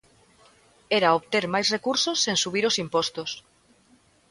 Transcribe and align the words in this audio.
Era 0.97 1.09
obter 1.19 1.45
máis 1.53 1.67
recursos 1.75 2.17
sen 2.25 2.35
subir 2.43 2.63
os 2.69 2.79
impostos. 2.85 3.29